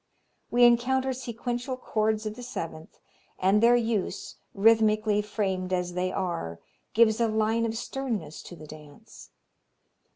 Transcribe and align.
We 0.49 0.63
encounter 0.63 1.13
sequential 1.13 1.77
chords 1.77 2.25
of 2.25 2.35
the 2.35 2.41
seventh, 2.41 2.97
and 3.37 3.61
their 3.61 3.75
use, 3.75 4.37
rhythmically 4.55 5.21
framed 5.21 5.71
as 5.71 5.93
they 5.93 6.11
are, 6.11 6.59
gives 6.95 7.21
a 7.21 7.27
line 7.27 7.67
of 7.67 7.77
sternness 7.77 8.41
to 8.45 8.55
the 8.55 8.65
dance. 8.65 9.29